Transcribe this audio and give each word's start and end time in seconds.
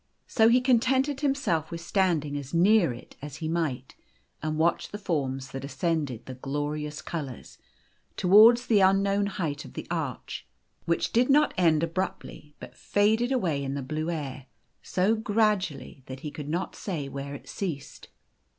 So 0.25 0.49
he 0.49 0.61
contented 0.61 1.21
himself 1.21 1.69
with 1.69 1.79
stand 1.79 2.25
ing 2.25 2.35
as 2.35 2.55
near 2.55 2.91
it 2.91 3.15
as 3.21 3.35
he 3.35 3.47
might, 3.47 3.93
and 4.41 4.57
watching 4.57 4.89
the 4.91 4.97
forms 4.97 5.51
that 5.51 5.63
ascended 5.63 6.25
the 6.25 6.33
glorious 6.33 7.03
colours 7.03 7.59
towards 8.17 8.65
the 8.65 8.79
unknown 8.79 9.27
o 9.27 9.31
height 9.33 9.63
of 9.63 9.73
the 9.73 9.85
arch, 9.91 10.47
which 10.85 11.13
did 11.13 11.29
not 11.29 11.53
end 11.55 11.83
abruptly, 11.83 12.55
but 12.59 12.75
faded 12.75 13.31
away 13.31 13.63
in 13.63 13.75
the 13.75 13.83
blue 13.83 14.09
air, 14.09 14.47
so 14.81 15.13
gradually 15.13 16.01
that 16.07 16.21
he 16.21 16.31
could 16.31 16.49
not 16.49 16.75
say 16.75 17.07
where 17.07 17.35
it 17.35 17.47
ceased. 17.47 18.07